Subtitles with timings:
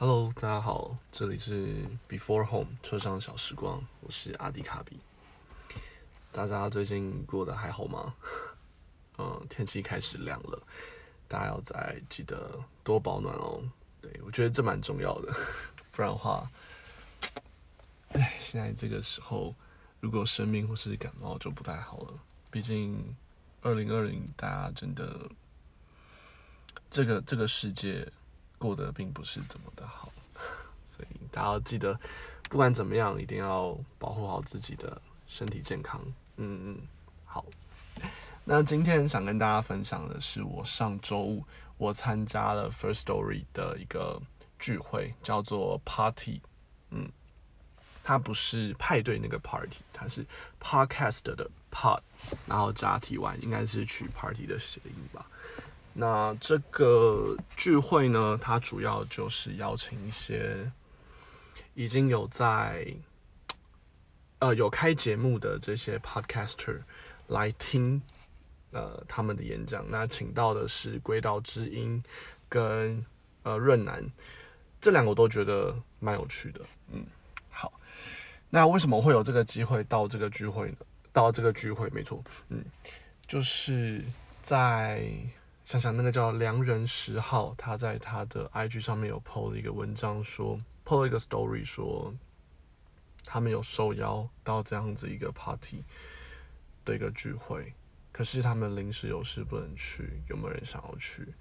[0.00, 5.00] Hello，大家好，这里是 Before Home 车上小时光，我是阿迪卡比。
[6.30, 8.14] 大家最近过得还好吗？
[9.18, 10.62] 嗯， 天气开始凉了，
[11.26, 13.60] 大家要再记得多保暖哦。
[14.00, 15.34] 对我觉得这蛮重要的，
[15.90, 16.48] 不然的话，
[18.14, 19.52] 哎，现在这个时候
[19.98, 22.14] 如果生病或是感冒就不太好了。
[22.52, 23.16] 毕竟
[23.62, 25.28] 二零二零，大家真的
[26.88, 28.08] 这个这个世界。
[28.58, 30.12] 过得并不是怎么的好，
[30.84, 31.98] 所以大家记得，
[32.50, 36.00] 不管怎么样，一定要保护好自己的身体健康。
[36.36, 36.78] 嗯嗯，
[37.24, 37.44] 好。
[38.44, 41.44] 那今天想跟大家分享的是，我上周五
[41.76, 44.20] 我参加了 First Story 的一个
[44.58, 46.40] 聚会，叫做 Party。
[46.90, 47.10] 嗯，
[48.02, 50.26] 它不是派对那个 Party，它是
[50.58, 52.00] Podcast 的 Pod，
[52.46, 55.26] 然后加 T Y，应该是取 Party 的谐音吧。
[56.00, 60.70] 那这个聚会呢，它主要就是邀请一些
[61.74, 62.94] 已经有在
[64.38, 66.78] 呃有开节目的这些 podcaster
[67.26, 68.00] 来听
[68.70, 69.84] 呃他们的演讲。
[69.90, 72.00] 那请到的是归道之音
[72.48, 73.04] 跟
[73.42, 74.08] 呃润南，
[74.80, 76.60] 这两个我都觉得蛮有趣的。
[76.92, 77.04] 嗯，
[77.50, 77.72] 好，
[78.50, 80.76] 那为什么会有这个机会到这个聚会呢？
[81.12, 82.64] 到这个聚会，没错，嗯，
[83.26, 84.04] 就是
[84.40, 85.10] 在。
[85.68, 92.14] 想想那个叫良人十号，他在他的 IG 上面有 PO 了一个文章，说 PO 了一个 story，说
[93.22, 95.84] 他们有受邀到这样子一个 party
[96.86, 97.74] 的一个聚会，
[98.12, 101.34] 可是他们临时有事不能去，有没有人想要去？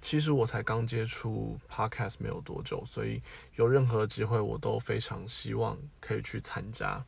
[0.00, 3.20] 其实我才刚接触 podcast 没有多久，所以
[3.56, 7.04] 有任何机会我都非常希望可以去参加。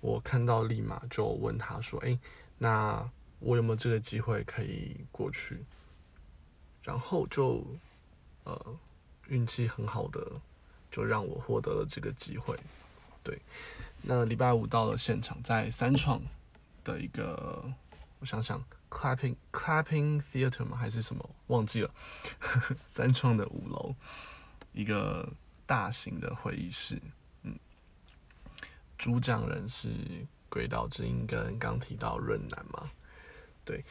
[0.00, 2.18] 我看到立马就问他说：“哎，
[2.58, 3.10] 那？”
[3.46, 5.64] 我有没有这个机会可以过去？
[6.82, 7.64] 然后就，
[8.42, 8.76] 呃，
[9.28, 10.20] 运气很好的，
[10.90, 12.58] 就让我获得了这个机会。
[13.22, 13.40] 对，
[14.02, 16.20] 那礼拜五到了现场，在三创
[16.82, 17.72] 的一个，
[18.18, 20.76] 我想想，clapping clapping theater 吗？
[20.76, 21.30] 还是什么？
[21.46, 21.90] 忘记了。
[22.88, 23.94] 三创的五楼，
[24.72, 25.32] 一个
[25.64, 27.00] 大型的会议室。
[27.42, 27.56] 嗯，
[28.98, 29.88] 主讲人是
[30.48, 32.90] 轨道之音跟刚提到润南嘛。
[33.66, 33.84] 对，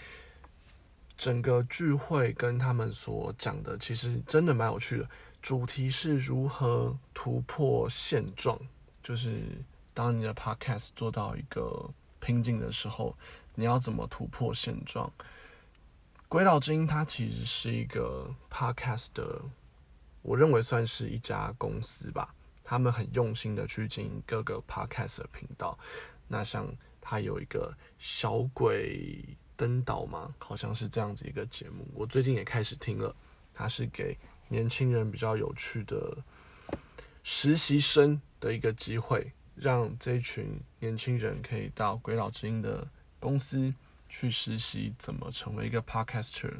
[1.15, 5.09] 整个聚会跟他们所讲的，其实真的蛮有趣的。
[5.41, 8.59] 主题是如何突破现状，
[9.03, 9.43] 就是
[9.93, 13.15] 当你的 podcast 做到一个瓶颈的时候，
[13.53, 15.11] 你要怎么突破现状？
[16.27, 19.41] 鬼岛之音它其实是一个 podcast 的，
[20.23, 22.33] 我认为算是一家公司吧。
[22.63, 25.77] 他们很用心的去经营各个 podcast 的频道。
[26.27, 26.67] 那像
[26.99, 29.37] 它有一个小鬼。
[29.55, 30.33] 登岛吗？
[30.37, 33.15] 好像是这样子一个节目，我最近也开始听了。
[33.53, 34.17] 它是给
[34.49, 36.17] 年轻人比较有趣的
[37.23, 42.87] 实习生的一个机会，让这群年轻人可以到鬼佬之音的
[43.19, 43.73] 公司
[44.09, 46.53] 去实习，怎么成为一个 podcaster，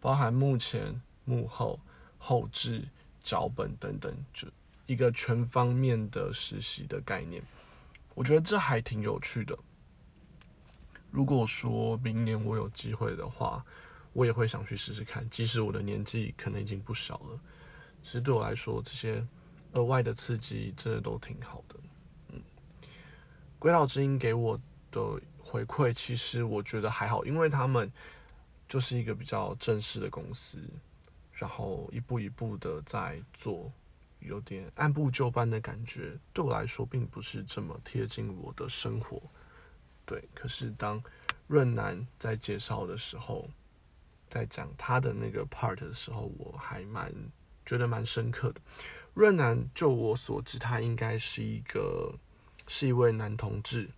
[0.00, 1.80] 包含幕前、幕后、
[2.16, 2.88] 后置、
[3.22, 4.48] 脚本等等，就
[4.86, 7.42] 一个全方面的实习的概念。
[8.14, 9.58] 我觉得这还挺有趣的。
[11.16, 13.64] 如果说明年我有机会的话，
[14.12, 15.26] 我也会想去试试看。
[15.30, 17.40] 即使我的年纪可能已经不小了，
[18.02, 19.26] 其实对我来说，这些
[19.72, 21.80] 额外的刺激真的都挺好的。
[22.32, 22.42] 嗯，
[23.58, 24.60] 鬼岛之音给我
[24.90, 27.90] 的回馈，其实我觉得还好，因为他们
[28.68, 30.58] 就是一个比较正式的公司，
[31.32, 33.72] 然后一步一步的在做，
[34.20, 39.22] 有点按部就班的感觉，对我来说并不是这么贴近我的生活。
[40.06, 41.02] 对，可是当
[41.48, 43.50] 润南在介绍的时候，
[44.28, 47.12] 在讲他的那个 part 的时候，我还蛮
[47.66, 48.60] 觉得蛮深刻的。
[49.12, 52.14] 润南，就我所知，他应该是一个
[52.68, 53.90] 是一位男同志。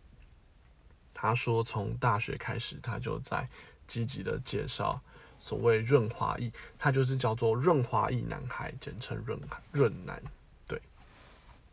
[1.13, 3.49] 他说，从大学开始，他就在
[3.87, 5.01] 积极的介绍
[5.41, 9.39] 所谓润滑液，他就是叫做润滑液男孩，简称润
[9.73, 10.23] 润男。
[10.67, 10.81] 对，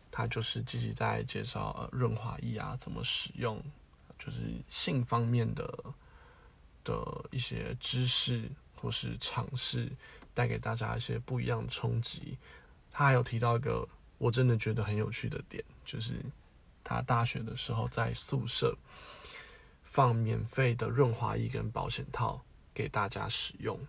[0.10, 3.64] 他就是积极在介绍呃润滑液啊怎么使用。
[4.18, 4.40] 就是
[4.70, 5.84] 性方面的
[6.84, 9.92] 的一些知识或是尝试，
[10.34, 12.38] 带给大家一些不一样的冲击。
[12.92, 16.14] 他还有提到一个我真的觉得很有趣的点，就是
[16.84, 18.78] 他大学的时候在宿舍
[19.84, 22.42] 放免费的润滑液跟保险套
[22.74, 23.80] 给大家使用。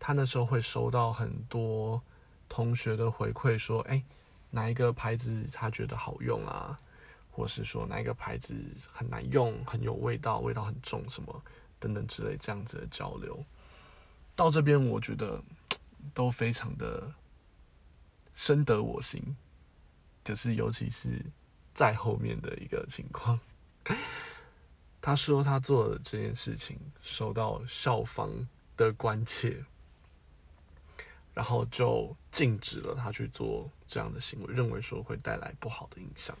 [0.00, 2.02] 他那时候会收到很多
[2.48, 4.04] 同学的回馈，说：“哎，
[4.50, 6.78] 哪一个牌子他觉得好用啊？”
[7.34, 8.54] 或是说哪一个牌子
[8.92, 11.42] 很难用、很有味道、味道很重什么
[11.80, 13.44] 等等之类这样子的交流，
[14.36, 15.42] 到这边我觉得
[16.14, 17.12] 都非常的
[18.34, 19.36] 深得我心。
[20.22, 21.20] 可是，尤其是
[21.74, 23.38] 在后面的一个情况，
[25.00, 28.30] 他说他做的这件事情受到校方
[28.76, 29.64] 的关切，
[31.34, 36.38] 然后就禁止了他去做这样的行为，认为说会带来不好的影响。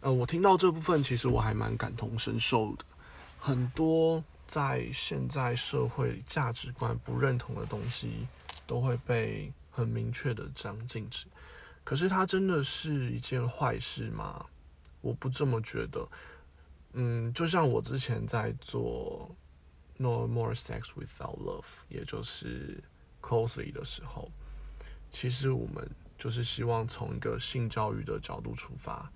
[0.00, 2.84] 呃，我听到这部分，其实我还蛮感同身受的。
[3.38, 8.26] 很多在现在社会价值观不认同的东西，
[8.66, 11.26] 都会被很明确的这样禁止。
[11.82, 14.46] 可是它真的是一件坏事吗？
[15.00, 16.06] 我不这么觉得。
[16.92, 19.30] 嗯，就像我之前在做
[19.96, 22.82] No More Sex Without Love，也就是
[23.20, 24.30] Closely 的时候，
[25.10, 25.88] 其实我们
[26.18, 29.10] 就是希望从一个性教育的角度出发。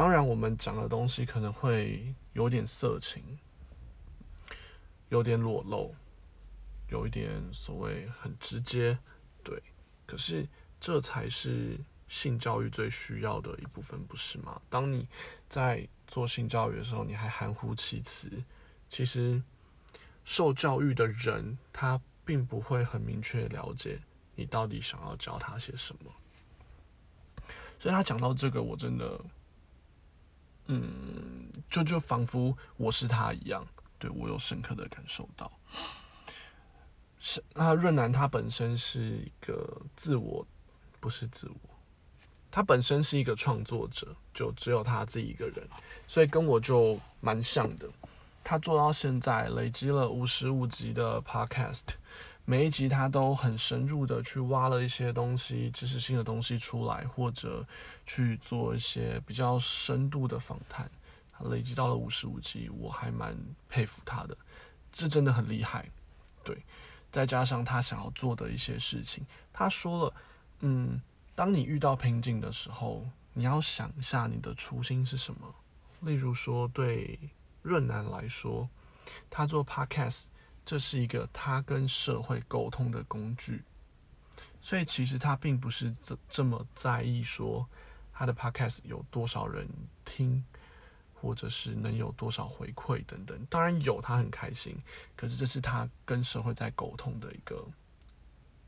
[0.00, 3.22] 当然，我们讲的东西可能会有点色情，
[5.10, 5.94] 有点裸露，
[6.88, 8.98] 有一点所谓很直接，
[9.44, 9.62] 对。
[10.06, 10.48] 可是。
[10.80, 14.58] 这才是性教育最需要的一部分，不是吗？
[14.70, 15.06] 当你
[15.46, 18.42] 在做性教育的时候，你还含糊其辞，
[18.88, 19.42] 其实
[20.24, 24.00] 受教育的人他并不会很明确了解
[24.36, 26.10] 你到底想要教他些什么。
[27.78, 29.22] 所以他讲到这个，我真的，
[30.66, 33.66] 嗯，就就仿佛我是他一样，
[33.98, 35.50] 对我有深刻的感受到。
[37.18, 40.46] 是那润南他本身是一个自我。
[41.02, 41.70] 不是自我，
[42.50, 45.66] 他本身是一个创作者，就只有他自己一个人，
[46.06, 47.88] 所以跟我就蛮像的。
[48.44, 51.84] 他做到现在累积了五十五集的 Podcast，
[52.44, 57.66] 每一集他都很深入的去挖了一些东西、知识性的东西出来，或者
[58.06, 60.90] 去做一些比较深度的访谈。
[61.44, 63.34] 累积到了五十五集，我还蛮
[63.68, 64.36] 佩服他的，
[64.92, 65.88] 这真的很厉害。
[66.44, 66.62] 对，
[67.10, 70.14] 再加上他想要做的一些事情，他说了。
[70.62, 71.00] 嗯，
[71.34, 75.54] 当你遇到瓶颈的时候，你要想一下你的初心是什么。
[76.00, 77.18] 例如说，对
[77.62, 78.68] 润南来说，
[79.30, 80.24] 他做 podcast，
[80.70, 83.64] 这是一个他跟社会沟通的工具，
[84.62, 87.68] 所以其实他并不是这这么在意说
[88.12, 89.66] 他的 podcast 有多少人
[90.04, 90.44] 听，
[91.12, 93.36] 或者是能有多少回馈等等。
[93.50, 94.80] 当然有，他很开心，
[95.16, 97.66] 可是这是他跟社会在沟通的一个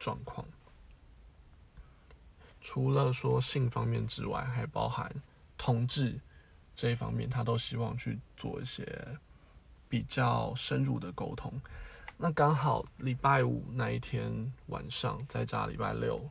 [0.01, 0.45] 状况。
[2.61, 5.09] 除了说性方面之外，还包含
[5.57, 6.19] 同志
[6.75, 9.17] 这一方面，他都希望去做一些
[9.89, 11.61] 比较深入的沟通。
[12.25, 16.31] 那刚好礼拜五那一天晚上，再加礼拜六，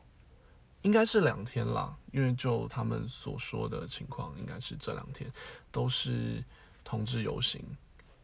[0.80, 1.94] 应该是两天啦。
[2.12, 5.30] 因为就他们所说的情况，应该是这两天
[5.70, 6.42] 都是
[6.82, 7.62] 同志游行，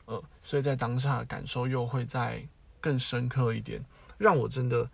[0.06, 2.42] 呃，所以在当下感受又会再
[2.80, 3.84] 更深刻一点，
[4.16, 4.90] 让我真的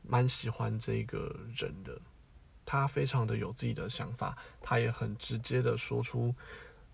[0.00, 2.00] 蛮喜欢这个人的。
[2.64, 6.34] 他非常的有自己的想法，他也很直接的说出，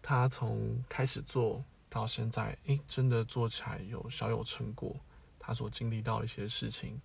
[0.02, 1.62] 他从开始做
[1.96, 4.94] 到现在，诶，真的做起来有小有成果。
[5.38, 7.00] 他所经历到一些事情，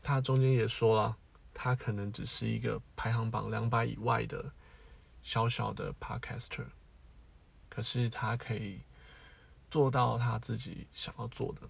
[0.00, 1.14] 他中间也说了，
[1.52, 4.50] 他可能只是一个排行榜两百以外的
[5.22, 6.64] 小小的 podcaster，
[7.68, 8.80] 可是他可以
[9.70, 11.68] 做到他自己想要做的，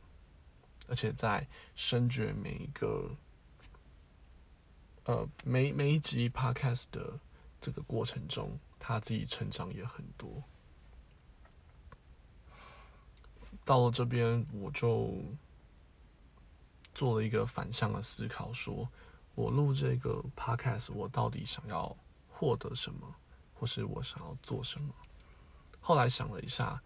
[0.87, 1.45] 而且在
[1.75, 3.11] 深掘每一个。
[5.05, 7.19] 呃，每每一集 podcast 的
[7.61, 10.45] 这个过程中，他自己成长也很多。
[13.71, 15.15] 到了这边，我就
[16.93, 18.89] 做了一个反向的思考，说
[19.37, 21.97] 我录这个 podcast，我到底想要
[22.29, 23.15] 获得什么，
[23.55, 24.93] 或是我想要做什么？
[25.81, 26.83] 后来想了一下，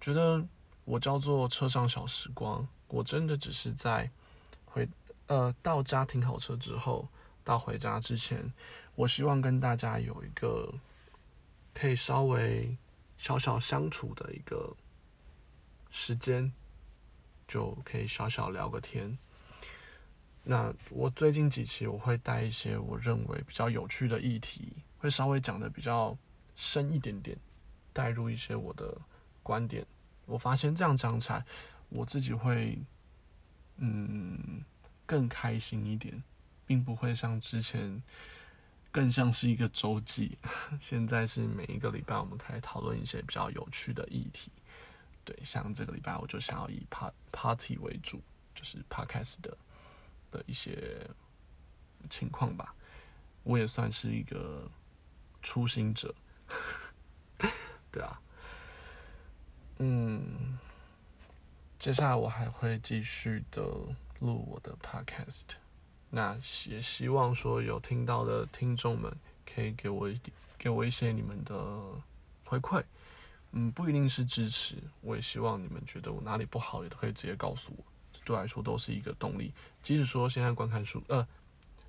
[0.00, 0.46] 觉得
[0.84, 4.08] 我叫做车上小时光，我真的只是在
[4.64, 4.88] 回
[5.26, 7.08] 呃到家停好车之后。
[7.42, 8.52] 到回家之前，
[8.94, 10.72] 我希望跟大家有一个
[11.74, 12.78] 可以稍微
[13.16, 14.72] 小小相处的一个
[15.92, 16.52] 时间，
[17.46, 19.16] 就可以小小聊个天。
[20.42, 26.18] 那我最近几期我会带一些我认为比较有趣的议题，会稍微讲的比较
[26.56, 27.38] 深一点点，
[27.92, 29.00] 带入一些我的
[29.44, 29.86] 观点。
[30.26, 31.44] 我发现这样讲起来，
[31.90, 32.76] 我自己会
[33.76, 34.64] 嗯
[35.06, 36.20] 更开心一点。
[36.64, 38.02] 并不会像之前
[38.90, 40.38] 更像是一个周记，
[40.80, 44.50] 现在是每一个礼拜我们开始讨论一些比较有趣的议题。
[45.24, 48.20] 对，像这个礼拜我就想要以 part party 为主，
[48.54, 49.56] 就是 podcast 的
[50.30, 51.08] 的一些
[52.10, 52.74] 情况吧。
[53.44, 54.70] 我也算是一个
[55.42, 56.14] 初心者，
[57.90, 58.20] 对啊，
[59.78, 60.58] 嗯，
[61.78, 63.62] 接下来我还会继续的
[64.20, 65.56] 录我的 podcast。
[66.10, 66.36] 那
[66.68, 69.12] 也希望说有听到的听众们
[69.46, 71.54] 可以给我一点，给我一些你们的
[72.44, 72.84] 回馈。
[73.52, 77.84] 嗯，不一定是支持，我也希望你们觉得我哪里不好，也都可以直接告诉我，
[78.24, 79.52] 对我来说都是一个动力。
[79.82, 81.26] 即使说现在观看数呃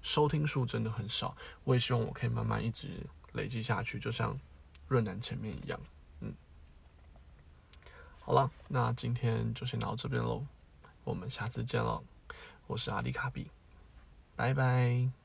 [0.02, 2.90] 收听数真的很少，我也希望我可以慢慢一直
[3.32, 4.38] 累积下去，就像
[4.90, 5.80] 润南前面一样。
[6.20, 6.34] 嗯，
[8.20, 10.46] 好了，那今天就先到这边喽，
[11.06, 12.04] 我们下次见喽。
[12.68, 13.50] 我是阿迪卡比，
[14.36, 15.23] 拜拜。